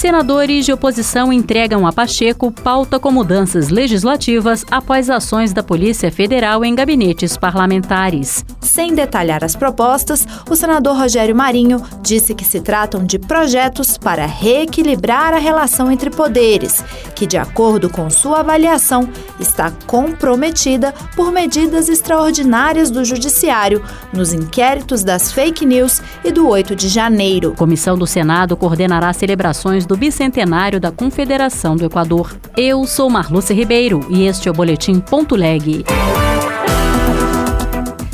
[0.00, 6.64] Senadores de oposição entregam a Pacheco pauta com mudanças legislativas após ações da Polícia Federal
[6.64, 8.42] em gabinetes parlamentares.
[8.62, 14.24] Sem detalhar as propostas, o senador Rogério Marinho disse que se tratam de projetos para
[14.24, 16.82] reequilibrar a relação entre poderes,
[17.14, 19.06] que, de acordo com sua avaliação,
[19.38, 26.74] está comprometida por medidas extraordinárias do Judiciário nos inquéritos das fake news e do 8
[26.74, 27.52] de janeiro.
[27.54, 32.38] Comissão do Senado coordenará celebrações do bicentenário da Confederação do Equador.
[32.56, 35.84] Eu sou Marluce Ribeiro e este é o Boletim Ponto Leg.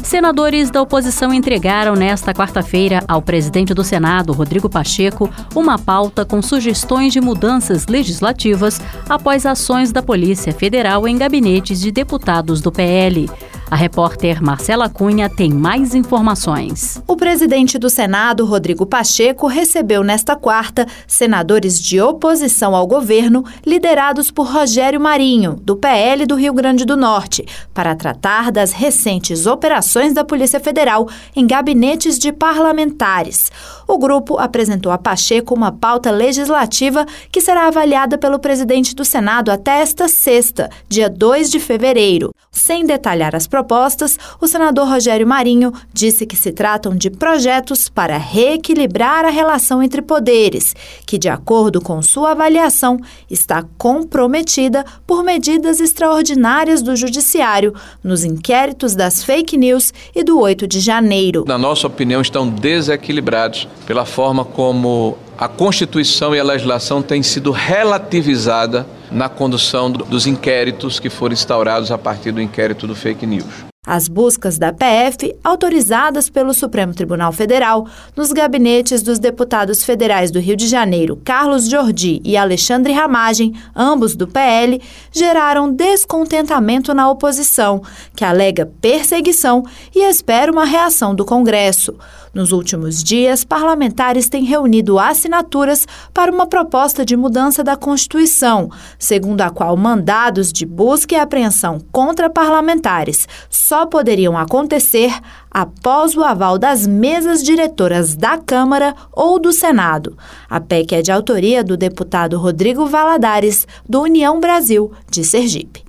[0.02, 6.40] Senadores da oposição entregaram nesta quarta-feira ao presidente do Senado, Rodrigo Pacheco, uma pauta com
[6.40, 13.28] sugestões de mudanças legislativas após ações da Polícia Federal em gabinetes de deputados do PL.
[13.68, 17.02] A repórter Marcela Cunha tem mais informações.
[17.04, 24.30] O presidente do Senado, Rodrigo Pacheco, recebeu nesta quarta senadores de oposição ao governo, liderados
[24.30, 30.14] por Rogério Marinho, do PL do Rio Grande do Norte, para tratar das recentes operações
[30.14, 33.50] da Polícia Federal em gabinetes de parlamentares.
[33.88, 39.50] O grupo apresentou a Pacheco uma pauta legislativa que será avaliada pelo presidente do Senado
[39.50, 42.32] até esta sexta, dia 2 de fevereiro.
[42.52, 48.18] Sem detalhar as propostas, o senador Rogério Marinho disse que se tratam de projetos para
[48.18, 50.76] reequilibrar a relação entre poderes,
[51.06, 52.98] que, de acordo com sua avaliação,
[53.30, 57.72] está comprometida por medidas extraordinárias do Judiciário
[58.04, 61.42] nos inquéritos das fake news e do 8 de janeiro.
[61.48, 67.50] Na nossa opinião, estão desequilibrados pela forma como a Constituição e a legislação têm sido
[67.50, 73.75] relativizada na condução dos inquéritos que foram instaurados a partir do inquérito do fake news.
[73.86, 77.86] As buscas da PF, autorizadas pelo Supremo Tribunal Federal,
[78.16, 84.16] nos gabinetes dos deputados federais do Rio de Janeiro, Carlos Jordi e Alexandre Ramagem, ambos
[84.16, 84.82] do PL,
[85.12, 87.80] geraram descontentamento na oposição,
[88.16, 89.62] que alega perseguição
[89.94, 91.96] e espera uma reação do Congresso.
[92.34, 98.68] Nos últimos dias, parlamentares têm reunido assinaturas para uma proposta de mudança da Constituição,
[98.98, 105.12] segundo a qual mandados de busca e apreensão contra parlamentares só poderiam acontecer
[105.50, 110.16] após o aval das mesas diretoras da Câmara ou do Senado.
[110.48, 115.86] A PEC é de autoria do deputado Rodrigo Valadares, do União Brasil, de Sergipe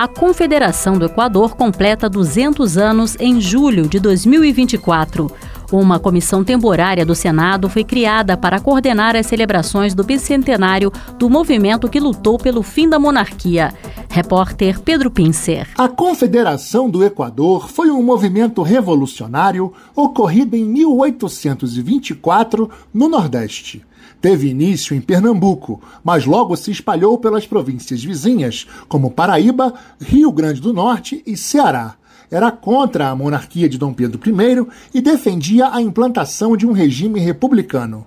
[0.00, 5.30] a Confederação do Equador completa 200 anos em julho de 2024.
[5.70, 11.86] Uma comissão temporária do Senado foi criada para coordenar as celebrações do bicentenário do movimento
[11.86, 13.74] que lutou pelo fim da monarquia.
[14.12, 15.68] Repórter Pedro Pincer.
[15.78, 23.86] A Confederação do Equador foi um movimento revolucionário ocorrido em 1824 no Nordeste.
[24.20, 30.60] Teve início em Pernambuco, mas logo se espalhou pelas províncias vizinhas, como Paraíba, Rio Grande
[30.60, 31.94] do Norte e Ceará.
[32.28, 37.20] Era contra a monarquia de Dom Pedro I e defendia a implantação de um regime
[37.20, 38.04] republicano.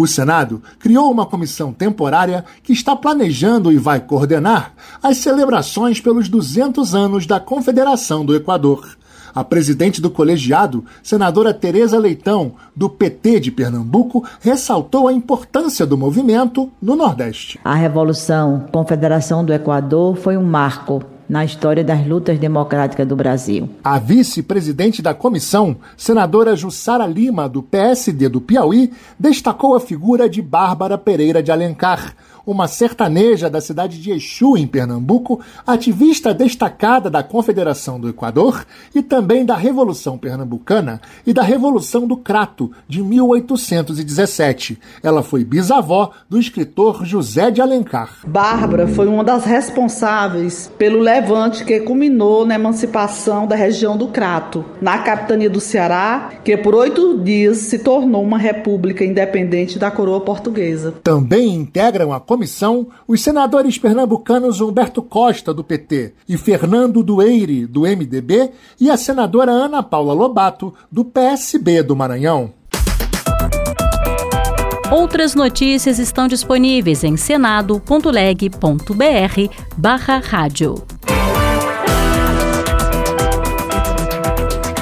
[0.00, 4.72] O Senado criou uma comissão temporária que está planejando e vai coordenar
[5.02, 8.96] as celebrações pelos 200 anos da Confederação do Equador.
[9.34, 15.98] A presidente do colegiado, senadora Tereza Leitão, do PT de Pernambuco, ressaltou a importância do
[15.98, 17.60] movimento no Nordeste.
[17.62, 23.70] A Revolução Confederação do Equador foi um marco na história das lutas democráticas do Brasil.
[23.84, 30.42] A vice-presidente da comissão, senadora Jussara Lima, do PSD do Piauí, destacou a figura de
[30.42, 37.22] Bárbara Pereira de Alencar, uma sertaneja da cidade de Exu, em Pernambuco, ativista destacada da
[37.22, 44.78] Confederação do Equador e também da Revolução Pernambucana e da Revolução do Crato, de 1817.
[45.02, 48.18] Ela foi bisavó do escritor José de Alencar.
[48.26, 54.64] Bárbara foi uma das responsáveis pelo levante que culminou na emancipação da região do Crato,
[54.80, 60.22] na capitania do Ceará, que por oito dias se tornou uma república independente da coroa
[60.22, 60.94] portuguesa.
[61.02, 67.82] Também integram a comissão os senadores pernambucanos Humberto Costa, do PT, e Fernando Dueire, do
[67.82, 68.50] MDB,
[68.80, 72.52] e a senadora Ana Paula Lobato, do PSB do Maranhão.
[74.90, 77.80] Outras notícias estão disponíveis em senado.leg.br
[79.76, 80.74] barra rádio.